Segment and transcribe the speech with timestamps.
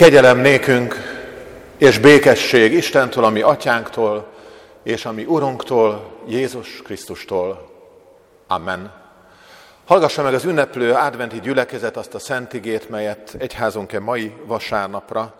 [0.00, 0.94] Kegyelem nékünk
[1.78, 4.26] és békesség Istentől, ami atyánktól,
[4.82, 7.70] és ami Urunktól, Jézus Krisztustól.
[8.46, 8.92] Amen.
[9.86, 15.34] Hallgassa meg az ünneplő adventi gyülekezet azt a szentigét, melyet egyházunk-e mai vasárnapra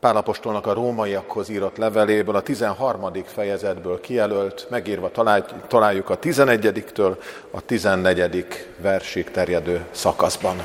[0.00, 3.10] Pálapostolnak a rómaiakhoz írott leveléből, a 13.
[3.24, 5.10] fejezetből kijelölt, megírva
[5.68, 7.16] találjuk a 11-től
[7.50, 8.66] a 14.
[8.80, 10.56] versig terjedő szakaszban.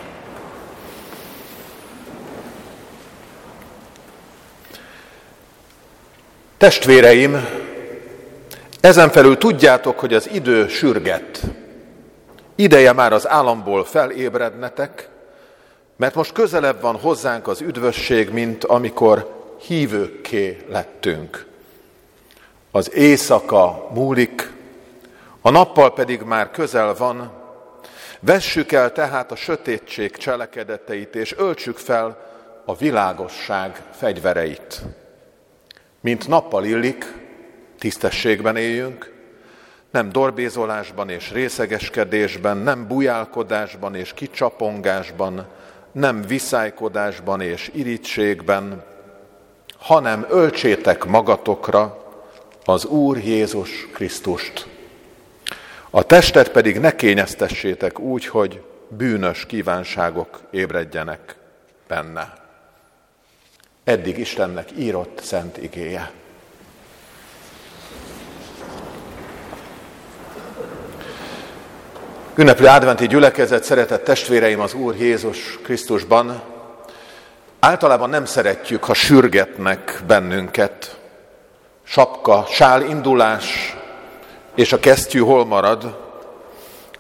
[6.58, 7.48] Testvéreim,
[8.82, 11.42] ezen felül tudjátok, hogy az idő sürget.
[12.56, 15.10] Ideje már az államból felébrednetek,
[15.96, 21.46] mert most közelebb van hozzánk az üdvösség, mint amikor hívőkké lettünk.
[22.72, 24.52] Az éjszaka múlik,
[25.42, 27.32] a nappal pedig már közel van,
[28.20, 32.32] vessük el tehát a sötétség cselekedeteit, és öltsük fel
[32.66, 34.82] a világosság fegyvereit.
[36.06, 37.14] Mint nappal illik,
[37.80, 39.14] tisztességben éljünk,
[39.92, 45.48] nem dorbézolásban és részegeskedésben, nem bujálkodásban és kicsapongásban,
[45.92, 48.84] nem viszálykodásban és irítségben,
[49.78, 52.12] hanem öltsétek magatokra
[52.66, 54.68] az Úr Jézus Krisztust.
[55.90, 61.36] A testet pedig ne kényeztessétek úgy, hogy bűnös kívánságok ébredjenek
[61.88, 62.45] benne.
[63.86, 66.12] Eddig Istennek írott szent igéje.
[72.36, 76.42] Ünneplő adventi gyülekezet, szeretett testvéreim az Úr Jézus Krisztusban,
[77.60, 81.00] általában nem szeretjük, ha sürgetnek bennünket.
[81.84, 83.76] Sapka, sál indulás,
[84.56, 85.98] és a kesztyű hol marad,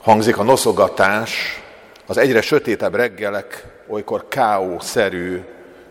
[0.01, 1.61] hangzik a noszogatás,
[2.05, 5.43] az egyre sötétebb reggelek olykor káó-szerű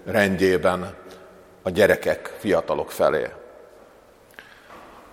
[0.05, 0.95] rendjében
[1.63, 3.29] a gyerekek, fiatalok felé.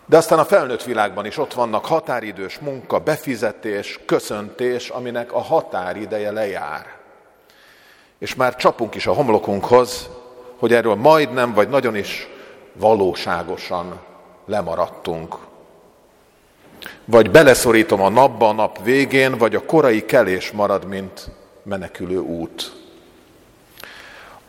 [0.06, 6.32] De aztán a felnőtt világban is ott vannak határidős munka, befizetés, köszöntés, aminek a határideje
[6.32, 6.86] lejár.
[8.18, 10.10] És már csapunk is a homlokunkhoz,
[10.58, 12.28] hogy erről majdnem, vagy nagyon is
[12.74, 14.00] valóságosan
[14.46, 15.38] lemaradtunk.
[17.06, 21.30] Vagy beleszorítom a napba a nap végén, vagy a korai kelés marad, mint
[21.64, 22.72] menekülő út.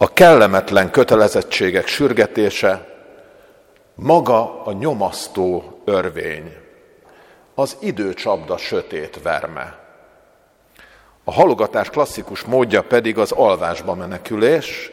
[0.03, 2.87] A kellemetlen kötelezettségek sürgetése
[3.95, 6.57] maga a nyomasztó örvény,
[7.55, 9.79] az időcsapda sötét verme.
[11.25, 14.91] A halogatás klasszikus módja pedig az alvásba menekülés,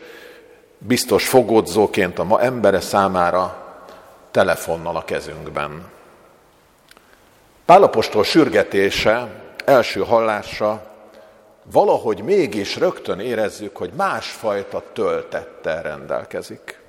[0.78, 3.66] biztos fogódzóként a ma embere számára
[4.32, 5.86] telefonnal a kezünkben.
[7.66, 9.28] Pálapostól sürgetése,
[9.66, 10.89] első hallása
[11.72, 16.80] valahogy mégis rögtön érezzük, hogy másfajta töltettel rendelkezik.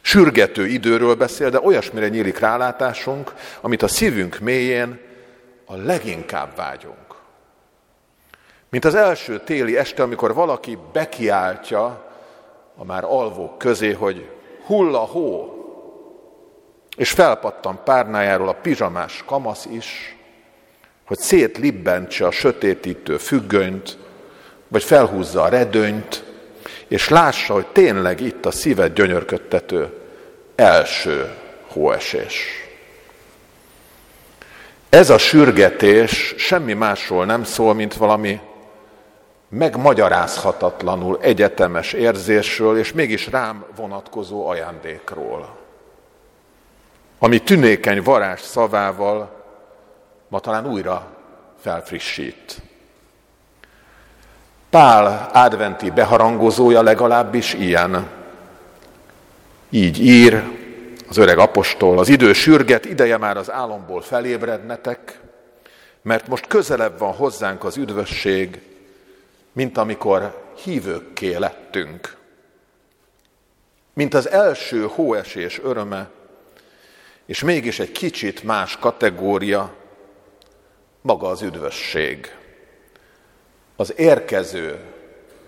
[0.00, 5.00] Sürgető időről beszél, de olyasmire nyílik rálátásunk, amit a szívünk mélyén
[5.64, 7.14] a leginkább vágyunk.
[8.68, 12.04] Mint az első téli este, amikor valaki bekiáltja
[12.76, 14.30] a már alvók közé, hogy
[14.66, 15.52] hulla hó,
[16.96, 20.16] és felpattan párnájáról a pizsamás kamasz is,
[21.06, 23.98] hogy szétlibbentse a sötétítő függönyt,
[24.68, 26.24] vagy felhúzza a redőnyt,
[26.88, 29.88] és lássa, hogy tényleg itt a szíved gyönyörködtető
[30.54, 31.34] első
[31.66, 32.46] hóesés.
[34.88, 38.40] Ez a sürgetés semmi másról nem szól, mint valami
[39.48, 45.56] megmagyarázhatatlanul egyetemes érzésről, és mégis rám vonatkozó ajándékról,
[47.18, 49.43] ami tünékeny varázs szavával
[50.34, 51.06] ma talán újra
[51.60, 52.62] felfrissít.
[54.70, 58.10] Pál adventi beharangozója legalábbis ilyen.
[59.70, 60.42] Így ír
[61.08, 65.20] az öreg apostol, az idő sürget, ideje már az álomból felébrednetek,
[66.02, 68.60] mert most közelebb van hozzánk az üdvösség,
[69.52, 72.16] mint amikor hívőkké lettünk.
[73.92, 76.10] Mint az első hóesés öröme,
[77.26, 79.82] és mégis egy kicsit más kategória,
[81.04, 82.36] maga az üdvösség.
[83.76, 84.78] Az érkező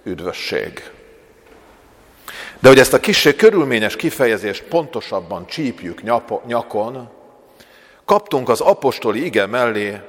[0.02, 0.90] üdvösség.
[2.58, 6.02] De hogy ezt a kissé körülményes kifejezést pontosabban csípjük
[6.46, 7.08] nyakon,
[8.04, 10.00] kaptunk az apostoli ige mellé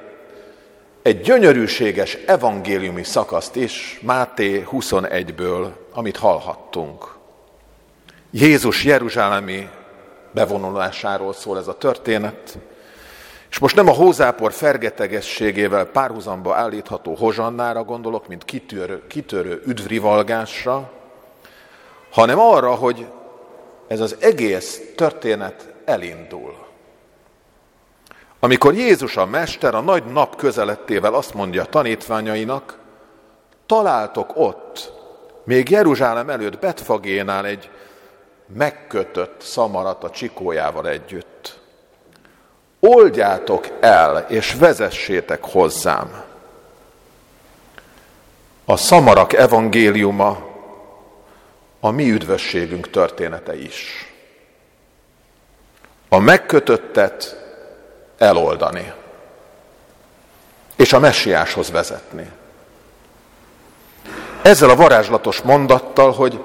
[1.02, 7.16] egy gyönyörűséges evangéliumi szakaszt is Máté 21-ből, amit hallhattunk.
[8.30, 9.68] Jézus Jeruzsálemi
[10.32, 12.58] bevonulásáról szól ez a történet,
[13.50, 20.90] és most nem a hózápor fergetegességével párhuzamba állítható hozsannára gondolok, mint kitörő, kitörő üdvrivalgásra,
[22.10, 23.06] hanem arra, hogy
[23.86, 26.66] ez az egész történet elindul.
[28.40, 32.78] Amikor Jézus a Mester a nagy nap közelettével azt mondja a tanítványainak,
[33.66, 34.92] találtok ott,
[35.44, 37.70] még Jeruzsálem előtt Betfagénál egy
[38.54, 41.60] megkötött szamarat a csikójával együtt.
[42.80, 46.22] Oldjátok el, és vezessétek hozzám.
[48.64, 50.46] A szamarak evangéliuma
[51.80, 54.12] a mi üdvösségünk története is.
[56.08, 57.44] A megkötöttet
[58.18, 58.92] eloldani,
[60.76, 62.30] és a messiáshoz vezetni.
[64.42, 66.44] Ezzel a varázslatos mondattal, hogy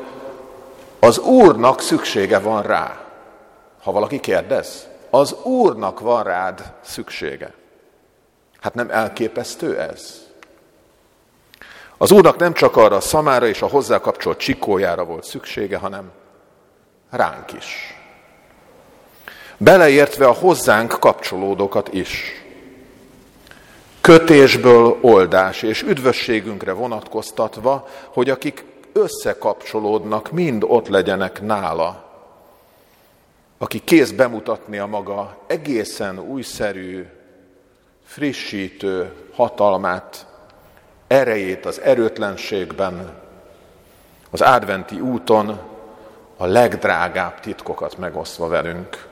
[0.99, 3.05] az Úrnak szüksége van rá.
[3.83, 7.53] Ha valaki kérdez, az Úrnak van rád szüksége.
[8.61, 10.27] Hát nem elképesztő ez?
[11.97, 16.11] Az Úrnak nem csak arra a szamára és a hozzá kapcsolt csikójára volt szüksége, hanem
[17.09, 17.97] ránk is.
[19.57, 22.43] Beleértve a hozzánk kapcsolódókat is.
[24.01, 32.12] Kötésből oldás és üdvösségünkre vonatkoztatva, hogy akik összekapcsolódnak, mind ott legyenek nála.
[33.63, 37.05] Aki kész bemutatni a maga egészen újszerű,
[38.05, 40.25] frissítő hatalmát,
[41.07, 43.13] erejét az erőtlenségben,
[44.29, 45.59] az adventi úton
[46.37, 49.07] a legdrágább titkokat megosztva velünk.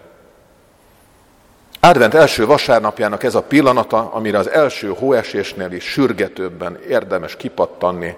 [1.80, 8.16] Advent első vasárnapjának ez a pillanata, amire az első hóesésnél is sürgetőbben érdemes kipattanni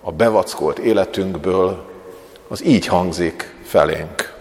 [0.00, 1.90] a bevackolt életünkből,
[2.48, 4.31] az így hangzik felénk.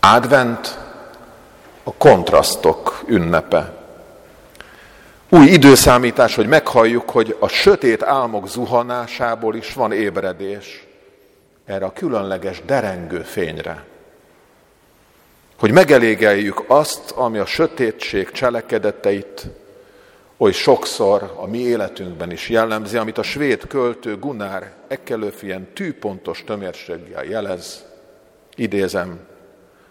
[0.00, 0.78] Advent
[1.82, 3.72] a kontrasztok ünnepe.
[5.28, 10.86] Új időszámítás, hogy meghalljuk, hogy a sötét álmok zuhanásából is van ébredés
[11.64, 13.84] erre a különleges derengő fényre.
[15.58, 19.46] Hogy megelégeljük azt, ami a sötétség cselekedeteit
[20.36, 25.44] oly sokszor a mi életünkben is jellemzi, amit a svéd költő Gunnar Ekkelöf
[25.74, 27.84] tűpontos tömérséggel jelez.
[28.54, 29.28] Idézem,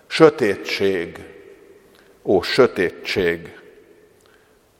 [0.10, 1.26] sötétség,
[2.24, 3.60] ó sötétség,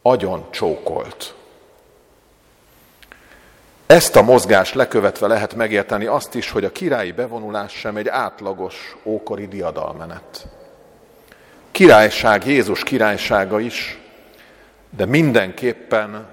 [0.02, 1.34] agyon csókolt.
[3.86, 8.96] Ezt a mozgást lekövetve lehet megérteni azt is, hogy a királyi bevonulás sem egy átlagos
[9.04, 10.48] ókori diadalmenet.
[11.72, 14.00] Királyság, Jézus királysága is,
[14.90, 16.28] de mindenképpen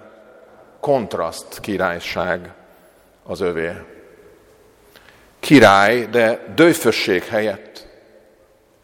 [0.80, 2.52] kontraszt királyság
[3.22, 3.72] az övé.
[5.40, 7.85] Király, de dőfösség helyett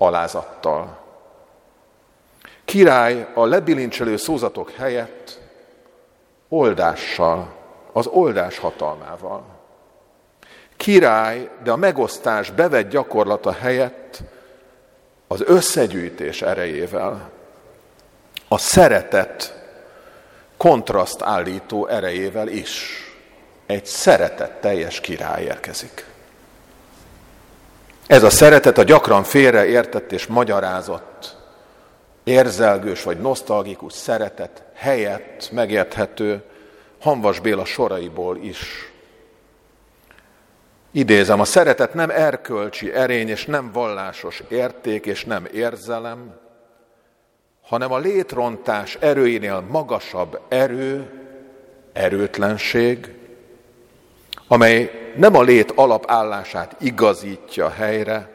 [0.05, 0.99] alázattal.
[2.65, 5.41] Király a lebilincselő szózatok helyett
[6.49, 7.53] oldással,
[7.93, 9.45] az oldás hatalmával.
[10.77, 14.23] Király, de a megosztás bevett gyakorlata helyett
[15.27, 17.31] az összegyűjtés erejével,
[18.49, 19.61] a szeretet
[20.57, 23.03] kontraszt állító erejével is
[23.67, 26.12] egy szeretet teljes király érkezik.
[28.07, 31.37] Ez a szeretet a gyakran félreértett és magyarázott
[32.25, 36.43] érzelgős vagy nosztalgikus szeretet helyett megérthető
[37.01, 38.93] Hanvas Béla soraiból is.
[40.91, 46.35] Idézem, a szeretet nem erkölcsi erény, és nem vallásos érték, és nem érzelem,
[47.63, 51.11] hanem a létrontás erőinél magasabb erő,
[51.93, 53.15] erőtlenség,
[54.47, 58.31] amely nem a lét alapállását igazítja helyre,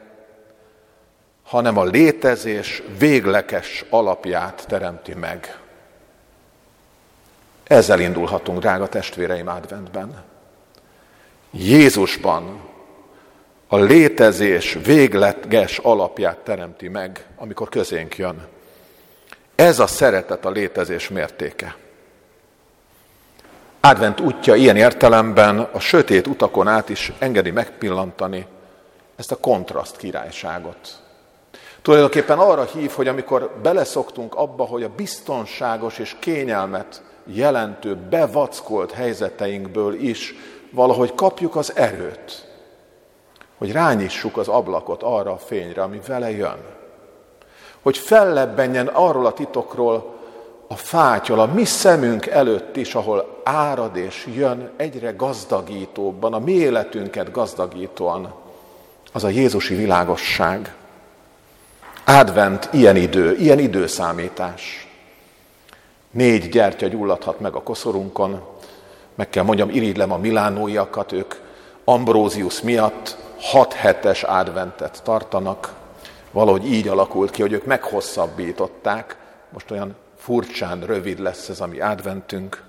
[1.42, 5.58] hanem a létezés végleges alapját teremti meg.
[7.64, 10.24] Ezzel indulhatunk, drága testvéreim, adventben.
[11.50, 12.60] Jézusban
[13.68, 18.46] a létezés végleges alapját teremti meg, amikor közénk jön.
[19.54, 21.76] Ez a szeretet a létezés mértéke.
[23.88, 28.46] Advent útja ilyen értelemben a sötét utakon át is engedi megpillantani
[29.16, 31.00] ezt a kontraszt királyságot,
[31.82, 39.94] Tulajdonképpen arra hív, hogy amikor beleszoktunk abba, hogy a biztonságos és kényelmet jelentő, bevackolt helyzeteinkből
[39.94, 40.34] is
[40.70, 42.48] valahogy kapjuk az erőt,
[43.58, 46.58] hogy rányissuk az ablakot arra a fényre, ami vele jön.
[47.82, 50.17] Hogy fellebbenjen arról a titokról
[50.68, 56.52] a fátyol a mi szemünk előtt is, ahol árad és jön egyre gazdagítóbban, a mi
[56.52, 58.34] életünket gazdagítóan,
[59.12, 60.74] az a Jézusi világosság.
[62.04, 64.88] Advent ilyen idő, ilyen időszámítás.
[66.10, 68.42] Négy gyertya gyulladhat meg a koszorunkon,
[69.14, 71.34] meg kell mondjam, irigylem a milánóiakat, ők
[71.84, 75.74] Ambrózius miatt hat hetes adventet tartanak.
[76.30, 79.16] Valahogy így alakult ki, hogy ők meghosszabbították.
[79.52, 79.96] Most olyan
[80.28, 82.62] furcsán rövid lesz ez a mi adventünk.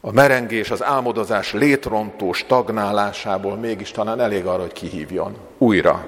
[0.00, 6.06] A merengés, az álmodozás létrontó stagnálásából mégis talán elég arra, hogy kihívjon újra.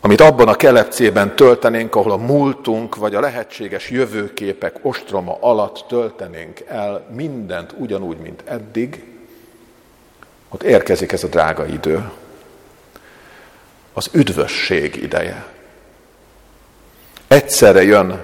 [0.00, 6.60] Amit abban a kelepcében töltenénk, ahol a múltunk vagy a lehetséges jövőképek ostroma alatt töltenénk
[6.66, 9.04] el mindent ugyanúgy, mint eddig,
[10.48, 12.10] ott érkezik ez a drága idő.
[13.92, 15.60] Az üdvösség ideje.
[17.32, 18.20] Egyszerre jön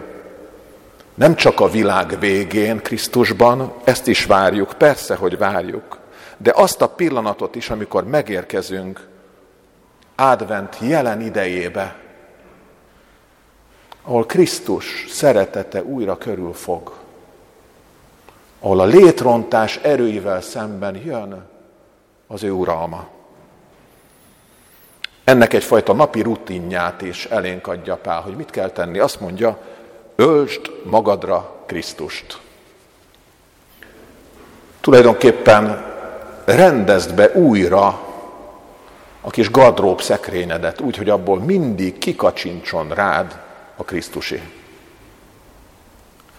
[1.14, 5.98] nem csak a világ végén Krisztusban, ezt is várjuk, persze, hogy várjuk,
[6.36, 9.08] de azt a pillanatot is, amikor megérkezünk
[10.16, 11.96] advent jelen idejébe,
[14.02, 16.92] ahol Krisztus szeretete újra körülfog,
[18.60, 21.46] ahol a létrontás erőivel szemben jön
[22.26, 23.17] az ő uralma.
[25.28, 28.98] Ennek egyfajta napi rutinját is elénk adja Pál, hogy mit kell tenni.
[28.98, 29.58] Azt mondja,
[30.16, 32.38] öltsd magadra Krisztust.
[34.80, 35.84] Tulajdonképpen
[36.44, 37.86] rendezd be újra
[39.20, 43.40] a kis gardrób szekrényedet, úgy, hogy abból mindig kikacsincson rád
[43.76, 44.40] a Krisztusi.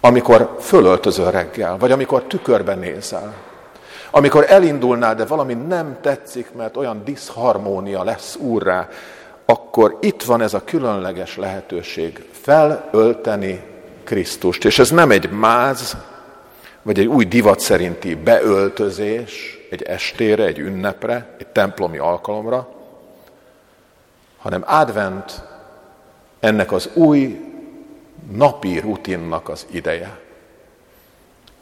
[0.00, 3.34] Amikor fölöltözöl reggel, vagy amikor tükörben nézel,
[4.10, 8.88] amikor elindulnál, de valami nem tetszik, mert olyan diszharmónia lesz úrrá,
[9.44, 13.62] akkor itt van ez a különleges lehetőség felölteni
[14.04, 14.64] Krisztust.
[14.64, 15.96] És ez nem egy máz,
[16.82, 22.68] vagy egy új divat szerinti beöltözés egy estére, egy ünnepre, egy templomi alkalomra,
[24.38, 25.42] hanem advent
[26.40, 27.40] ennek az új
[28.32, 30.18] napi rutinnak az ideje.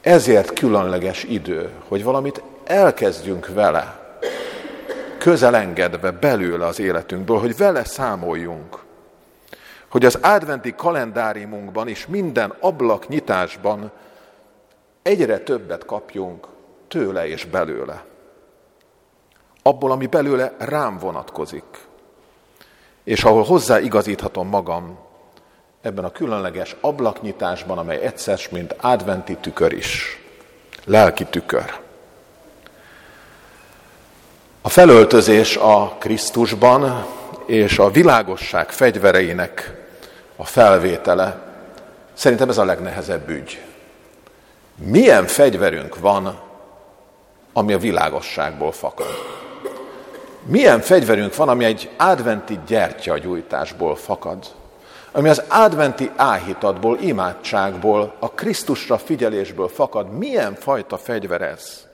[0.01, 3.99] Ezért különleges idő, hogy valamit elkezdjünk vele,
[5.19, 8.79] közelengedve belőle az életünkből, hogy vele számoljunk.
[9.89, 13.91] Hogy az adventi kalendáriumunkban és minden ablaknyitásban
[15.03, 16.47] egyre többet kapjunk
[16.89, 18.05] tőle és belőle.
[19.63, 21.87] Abból, ami belőle rám vonatkozik.
[23.05, 24.99] És ahol hozzáigazíthatom magam
[25.83, 30.21] ebben a különleges ablaknyitásban, amely egyszer, mint adventi tükör is.
[30.85, 31.81] Lelki tükör.
[34.63, 37.07] A felöltözés a Krisztusban
[37.47, 39.73] és a világosság fegyvereinek
[40.37, 41.43] a felvétele,
[42.15, 43.63] szerintem ez a legnehezebb ügy.
[44.75, 46.41] Milyen fegyverünk van,
[47.53, 49.07] ami a világosságból fakad?
[50.43, 54.47] Milyen fegyverünk van, ami egy adventi gyertyagyújtásból fakad?
[55.13, 60.11] Ami az adventi áhítatból, imádságból, a Krisztusra figyelésből fakad.
[60.13, 61.87] Milyen fajta fegyver ez?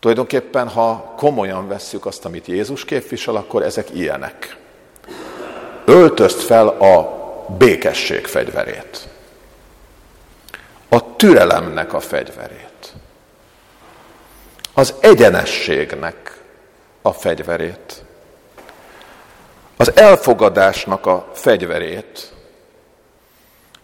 [0.00, 4.56] Tulajdonképpen, ha komolyan vesszük azt, amit Jézus képvisel, akkor ezek ilyenek.
[5.84, 7.22] Öltözt fel a
[7.58, 9.08] békesség fegyverét.
[10.88, 12.92] A türelemnek a fegyverét.
[14.74, 16.42] Az egyenességnek
[17.02, 18.03] a fegyverét.
[19.76, 22.32] Az elfogadásnak a fegyverét.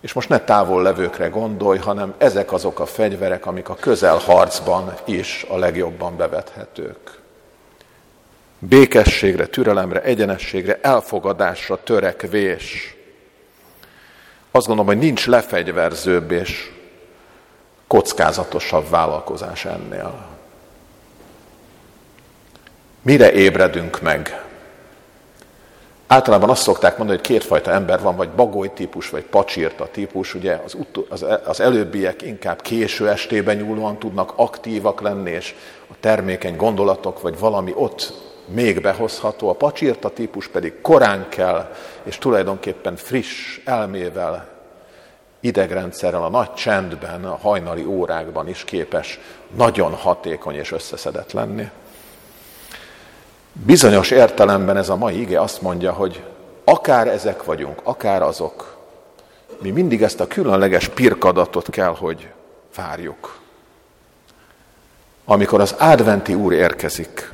[0.01, 5.47] És most ne távol levőkre gondolj, hanem ezek azok a fegyverek, amik a közelharcban is
[5.49, 7.19] a legjobban bevethetők.
[8.59, 12.97] Békességre, türelemre, egyenességre, elfogadásra törekvés.
[14.51, 16.71] Azt gondolom, hogy nincs lefegyverzőbb és
[17.87, 20.27] kockázatosabb vállalkozás ennél.
[23.03, 24.50] Mire ébredünk meg?
[26.13, 30.35] Általában azt szokták mondani, hogy kétfajta ember van, vagy bagoly típus, vagy pacsírta típus.
[30.35, 35.55] Ugye az, ut- az, az előbbiek inkább késő estében nyúlóan tudnak aktívak lenni, és
[35.91, 38.13] a termékeny gondolatok, vagy valami ott
[38.47, 39.49] még behozható.
[39.49, 44.49] A pacsírta típus pedig korán kell, és tulajdonképpen friss elmével,
[45.41, 49.21] idegrendszerrel, a nagy csendben, a hajnali órákban is képes
[49.57, 51.71] nagyon hatékony és összeszedett lenni.
[53.53, 56.25] Bizonyos értelemben ez a mai ige azt mondja, hogy
[56.65, 58.77] akár ezek vagyunk, akár azok,
[59.63, 62.29] mi mindig ezt a különleges pirkadatot kell, hogy
[62.77, 63.39] várjuk.
[65.25, 67.33] Amikor az adventi úr érkezik,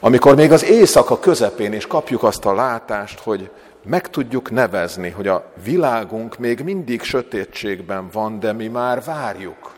[0.00, 3.50] amikor még az éjszaka közepén is kapjuk azt a látást, hogy
[3.82, 9.72] meg tudjuk nevezni, hogy a világunk még mindig sötétségben van, de mi már várjuk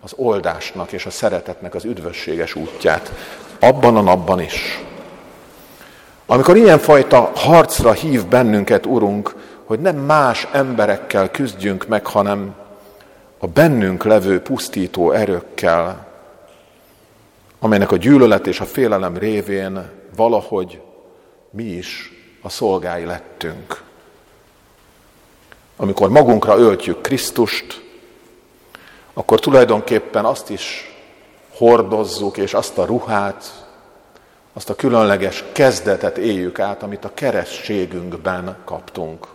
[0.00, 3.12] az oldásnak és a szeretetnek az üdvösséges útját
[3.60, 4.84] abban a napban is.
[6.26, 9.34] Amikor ilyenfajta harcra hív bennünket, Urunk,
[9.64, 12.54] hogy nem más emberekkel küzdjünk meg, hanem
[13.38, 16.06] a bennünk levő pusztító erőkkel,
[17.58, 20.80] amelynek a gyűlölet és a félelem révén valahogy
[21.50, 22.12] mi is
[22.42, 23.82] a szolgái lettünk.
[25.76, 27.82] Amikor magunkra öltjük Krisztust,
[29.12, 30.97] akkor tulajdonképpen azt is
[31.58, 33.66] hordozzuk, és azt a ruhát,
[34.52, 39.26] azt a különleges kezdetet éljük át, amit a keresztségünkben kaptunk.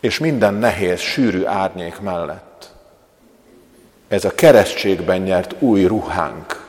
[0.00, 2.50] És minden nehéz, sűrű árnyék mellett
[4.10, 6.66] ez a keresztségben nyert új ruhánk,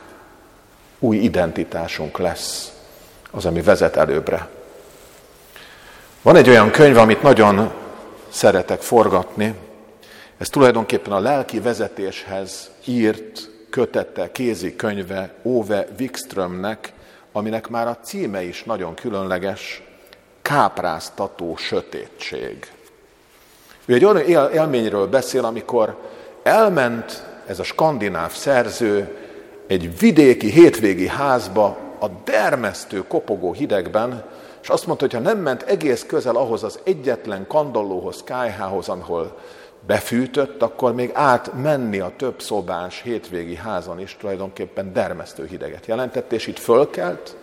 [0.98, 2.72] új identitásunk lesz,
[3.30, 4.48] az, ami vezet előbbre.
[6.22, 7.72] Van egy olyan könyv, amit nagyon
[8.28, 9.54] szeretek forgatni,
[10.38, 16.92] ez tulajdonképpen a lelki vezetéshez írt kötette, kézi könyve Ove Wikströmnek,
[17.32, 19.82] aminek már a címe is nagyon különleges,
[20.42, 22.72] Kápráztató sötétség.
[23.84, 25.96] Ő egy olyan élményről beszél, amikor
[26.42, 29.16] elment ez a skandináv szerző
[29.66, 34.24] egy vidéki, hétvégi házba a dermesztő, kopogó hidegben,
[34.62, 39.38] és azt mondta, hogy ha nem ment egész közel ahhoz az egyetlen kandallóhoz, kájhához, ahol
[39.86, 46.46] befűtött, akkor még átmenni a több szobás hétvégi házon is tulajdonképpen dermesztő hideget jelentett, és
[46.46, 47.36] itt fölkelt,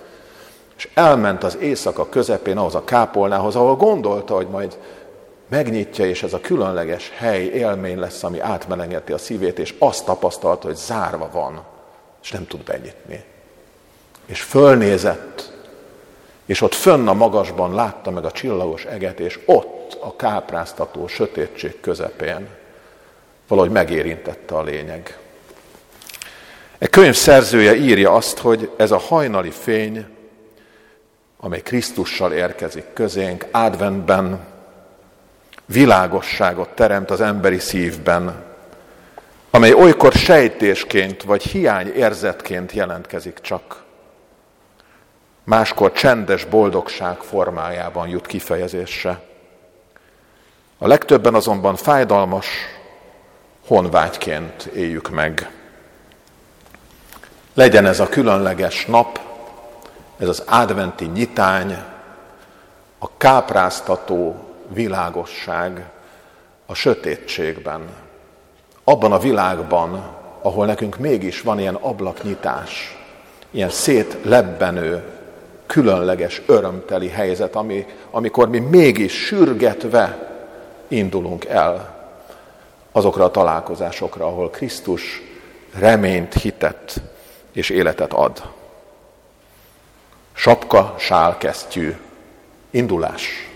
[0.77, 4.77] és elment az éjszaka közepén ahhoz a kápolnához, ahol gondolta, hogy majd
[5.47, 10.67] megnyitja, és ez a különleges hely, élmény lesz, ami átmelengeti a szívét, és azt tapasztalta,
[10.67, 11.61] hogy zárva van,
[12.21, 13.23] és nem tud benyitni.
[14.25, 15.53] És fölnézett,
[16.45, 21.79] és ott fönn a magasban látta meg a csillagos eget, és ott a kápráztató sötétség
[21.79, 22.47] közepén
[23.47, 25.17] valahogy megérintette a lényeg.
[26.77, 30.05] Egy könyv szerzője írja azt, hogy ez a hajnali fény,
[31.37, 34.39] amely Krisztussal érkezik közénk, adventben
[35.65, 38.43] világosságot teremt az emberi szívben,
[39.49, 43.83] amely olykor sejtésként vagy hiány érzetként jelentkezik csak
[45.43, 49.28] máskor csendes boldogság formájában jut kifejezésre.
[50.81, 52.47] A legtöbben azonban fájdalmas
[53.67, 55.51] honvágyként éljük meg.
[57.53, 59.19] Legyen ez a különleges nap,
[60.17, 61.77] ez az adventi nyitány,
[62.99, 64.35] a kápráztató
[64.67, 65.85] világosság
[66.65, 67.89] a sötétségben,
[68.83, 72.97] abban a világban, ahol nekünk mégis van ilyen ablaknyitás,
[73.51, 75.03] ilyen szétlebbenő
[75.65, 80.28] különleges, örömteli helyzet, ami, amikor mi mégis sürgetve
[80.89, 81.97] indulunk el
[82.91, 85.21] azokra a találkozásokra, ahol Krisztus
[85.73, 87.01] reményt, hitet
[87.51, 88.41] és életet ad.
[90.33, 91.95] Sapka, sál, kesztyű,
[92.69, 93.49] indulás.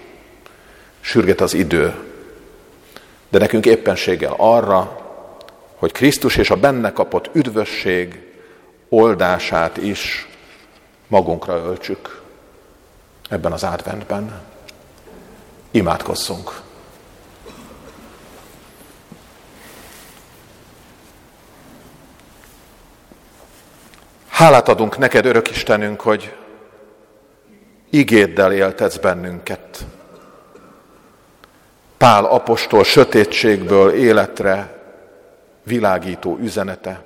[0.99, 1.93] Sürget az idő.
[3.29, 5.01] De nekünk éppenséggel arra,
[5.75, 8.33] hogy Krisztus és a benne kapott üdvösség
[8.89, 10.27] oldását is
[11.07, 12.21] magunkra öltsük
[13.29, 14.41] ebben az adventben.
[15.71, 16.62] Imádkozzunk!
[24.33, 26.35] Hálát adunk neked, örök Istenünk, hogy
[27.89, 29.85] igéddel éltetsz bennünket.
[31.97, 34.81] Pál apostol sötétségből életre
[35.63, 37.05] világító üzenete.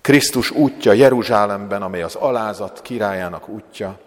[0.00, 3.98] Krisztus útja Jeruzsálemben, amely az alázat királyának útja,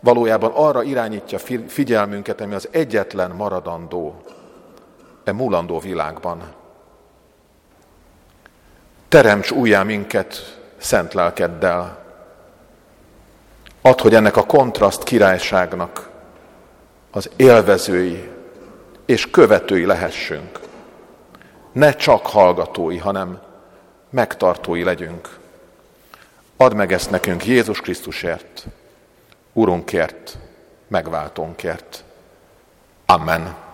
[0.00, 4.22] valójában arra irányítja figyelmünket, ami az egyetlen maradandó,
[5.24, 6.42] e múlandó világban.
[9.08, 12.04] Teremts újjá minket szent lelkeddel.
[13.80, 16.10] Add, hogy ennek a kontraszt királyságnak
[17.10, 18.30] az élvezői
[19.04, 20.60] és követői lehessünk.
[21.72, 23.40] Ne csak hallgatói, hanem
[24.10, 25.38] megtartói legyünk.
[26.56, 28.64] Add meg ezt nekünk Jézus Krisztusért,
[29.52, 30.38] Urunkért,
[30.88, 32.04] megváltónkért.
[33.06, 33.65] Amen.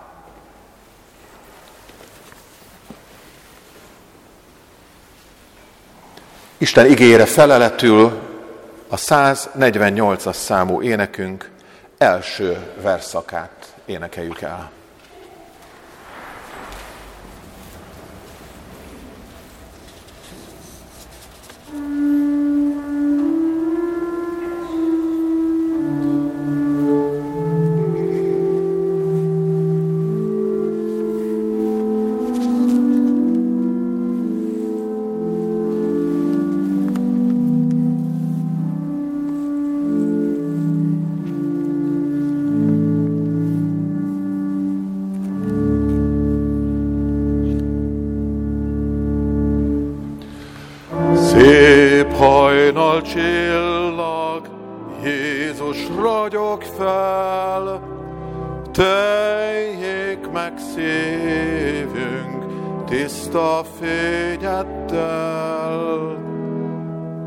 [6.63, 8.19] Isten igére feleletül
[8.87, 11.49] a 148-as számú énekünk
[11.97, 14.71] első verszakát énekeljük el.
[52.83, 54.49] Hajnal csillag,
[55.03, 57.81] Jézus ragyog fel,
[58.71, 62.45] Teljék meg szívünk
[62.85, 65.11] tiszta fényeddel.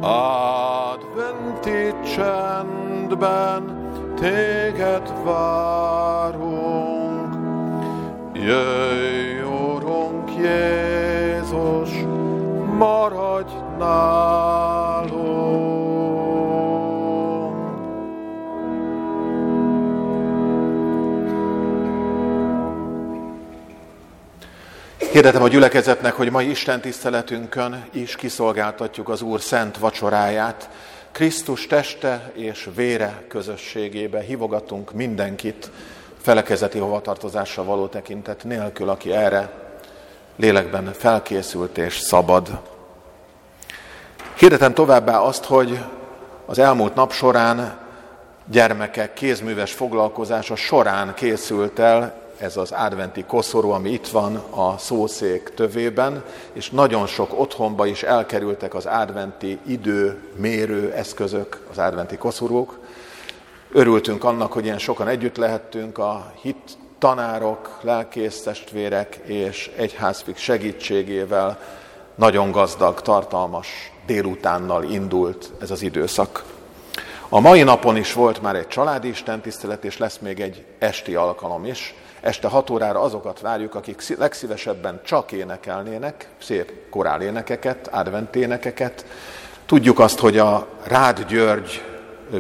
[0.01, 7.35] Adventi csendben téged várunk,
[8.33, 12.05] Jöjj, Urunk Jézus,
[12.79, 15.16] maradj nálunk.
[25.17, 30.69] Hirdetem a gyülekezetnek, hogy mai Isten tiszteletünkön is kiszolgáltatjuk az Úr szent vacsoráját.
[31.13, 35.71] Krisztus teste és vére közösségébe hívogatunk mindenkit
[36.21, 39.53] felekezeti hovatartozásra való tekintet nélkül, aki erre
[40.37, 42.61] lélekben felkészült és szabad.
[44.39, 45.79] Hirdetem továbbá azt, hogy
[46.47, 47.79] az elmúlt nap során
[48.51, 55.53] gyermekek kézműves foglalkozása során készült el ez az adventi koszorú, ami itt van a szószék
[55.55, 62.79] tövében, és nagyon sok otthonba is elkerültek az adventi időmérő eszközök, az adventi koszorúk.
[63.73, 71.59] Örültünk annak, hogy ilyen sokan együtt lehettünk a hit tanárok, lelkész testvérek és egyházfik segítségével
[72.15, 76.45] nagyon gazdag, tartalmas délutánnal indult ez az időszak.
[77.29, 81.65] A mai napon is volt már egy családi istentisztelet, és lesz még egy esti alkalom
[81.65, 81.95] is.
[82.21, 89.07] Este 6 órára azokat várjuk, akik legszívesebben csak énekelnének, szép korál énekeket, advent énekeket.
[89.67, 91.83] Tudjuk azt, hogy a Rád György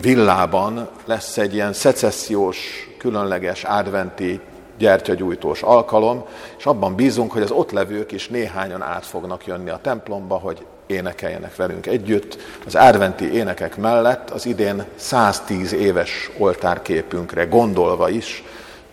[0.00, 4.40] villában lesz egy ilyen szecessziós, különleges adventi
[4.78, 6.24] gyertyagyújtós alkalom,
[6.58, 10.66] és abban bízunk, hogy az ott levők is néhányan át fognak jönni a templomba, hogy
[10.86, 12.38] énekeljenek velünk együtt.
[12.66, 18.44] Az adventi énekek mellett az idén 110 éves oltárképünkre gondolva is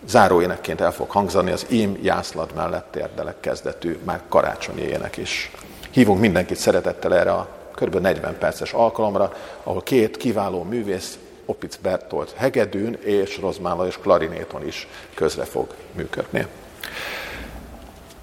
[0.06, 5.50] záróénekként el fog hangzani az Ím jászlad mellett térdelek kezdetű, már karácsonyi ének is.
[5.90, 7.96] Hívunk mindenkit szeretettel erre a kb.
[7.96, 14.88] 40 perces alkalomra, ahol két kiváló művész, Opic Bertolt hegedűn és Rozmála és klarinéton is
[15.14, 16.46] közre fog működni.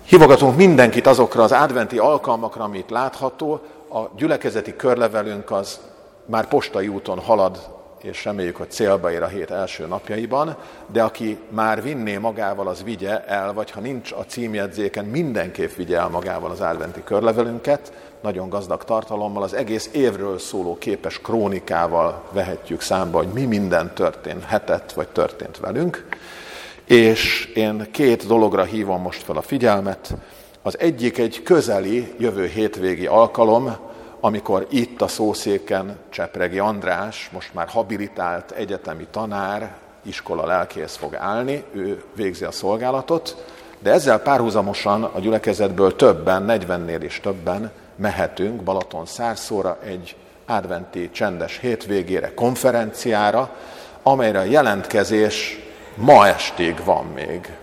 [0.06, 3.62] Hívogatunk mindenkit azokra az adventi alkalmakra, amit látható.
[3.90, 5.80] A gyülekezeti körlevelünk az
[6.26, 10.58] már postai úton halad és reméljük, hogy célba ér a hét első napjaiban,
[10.92, 15.98] de aki már vinné magával, az vigye el, vagy ha nincs a címjegyzéken, mindenképp vigye
[15.98, 22.82] el magával az adventi körlevelünket, nagyon gazdag tartalommal, az egész évről szóló képes krónikával vehetjük
[22.82, 26.06] számba, hogy mi minden történhetett, vagy történt velünk.
[26.86, 30.14] És én két dologra hívom most fel a figyelmet.
[30.62, 33.91] Az egyik egy közeli, jövő hétvégi alkalom,
[34.22, 41.64] amikor itt a szószéken Csepregi András, most már habilitált egyetemi tanár, iskola lelkész fog állni,
[41.72, 43.46] ő végzi a szolgálatot,
[43.80, 51.58] de ezzel párhuzamosan a gyülekezetből többen, 40-nél is többen mehetünk Balaton szárszóra egy adventi csendes
[51.58, 53.56] hétvégére, konferenciára,
[54.04, 55.60] amelyre a jelentkezés
[55.96, 57.56] ma estig van még.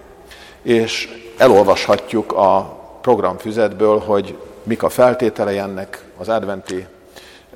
[0.62, 6.86] És elolvashatjuk a programfüzetből, hogy mik a feltételei ennek az adventi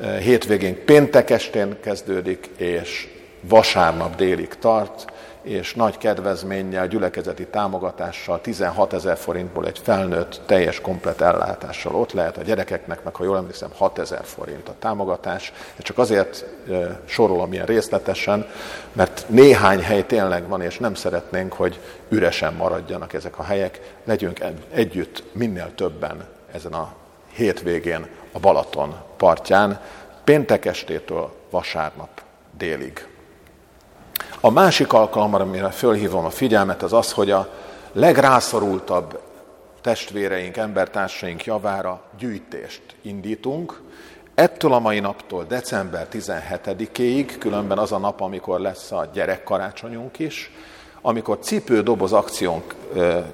[0.00, 3.08] eh, hétvégén péntek estén kezdődik, és
[3.40, 11.20] vasárnap délig tart, és nagy kedvezménnyel, gyülekezeti támogatással, 16 ezer forintból egy felnőtt teljes komplet
[11.20, 15.52] ellátással ott lehet a gyerekeknek, meg ha jól emlékszem, 6 ezer forint a támogatás.
[15.76, 18.46] Ez csak azért e, sorolom ilyen részletesen,
[18.92, 23.94] mert néhány hely tényleg van, és nem szeretnénk, hogy üresen maradjanak ezek a helyek.
[24.04, 27.00] Legyünk együtt minél többen ezen a
[27.32, 29.80] hétvégén a Balaton partján,
[30.24, 32.22] péntek estétől vasárnap
[32.56, 33.06] délig.
[34.40, 37.48] A másik alkalom, amire fölhívom a figyelmet, az az, hogy a
[37.92, 39.20] legrászorultabb
[39.80, 43.80] testvéreink, embertársaink javára gyűjtést indítunk.
[44.34, 50.50] Ettől a mai naptól december 17-éig, különben az a nap, amikor lesz a gyerekkarácsonyunk is,
[51.02, 52.74] amikor cipődoboz akciónk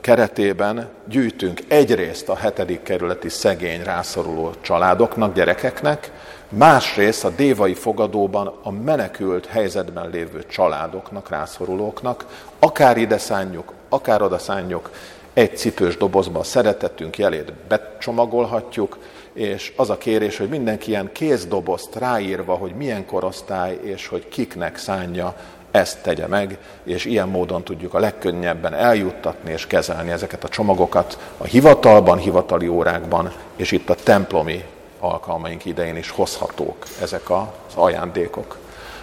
[0.00, 6.12] keretében gyűjtünk egyrészt a hetedik kerületi szegény rászoruló családoknak, gyerekeknek,
[6.48, 12.26] másrészt a dévai fogadóban a menekült helyzetben lévő családoknak, rászorulóknak,
[12.58, 14.90] akár ide szánjuk, akár oda szánjuk,
[15.32, 18.98] egy cipős dobozba a szeretetünk jelét becsomagolhatjuk,
[19.32, 24.76] és az a kérés, hogy mindenki ilyen kézdobozt ráírva, hogy milyen korosztály és hogy kiknek
[24.76, 25.36] szánja,
[25.78, 31.18] ezt tegye meg, és ilyen módon tudjuk a legkönnyebben eljuttatni és kezelni ezeket a csomagokat
[31.38, 34.64] a hivatalban, hivatali órákban, és itt a templomi
[35.00, 38.58] alkalmaink idején is hozhatók ezek az ajándékok.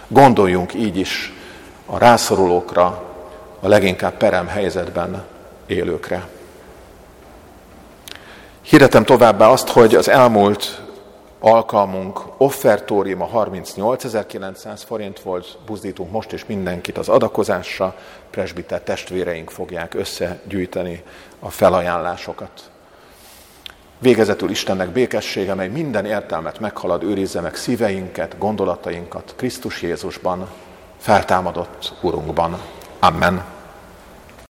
[0.08, 1.32] Gondoljunk így is
[1.86, 3.04] a rászorulókra,
[3.60, 5.24] a leginkább perem helyzetben
[5.66, 6.26] élőkre.
[8.62, 10.80] Hirdetem továbbá azt, hogy az elmúlt
[11.46, 17.96] alkalmunk offertóriuma 38.900 forint volt, buzdítunk most is mindenkit az adakozásra,
[18.30, 21.02] presbiter testvéreink fogják összegyűjteni
[21.38, 22.70] a felajánlásokat.
[23.98, 30.48] Végezetül Istennek békessége, mely minden értelmet meghalad, őrizze meg szíveinket, gondolatainkat Krisztus Jézusban,
[30.98, 32.60] feltámadott Urunkban.
[32.98, 33.55] Amen.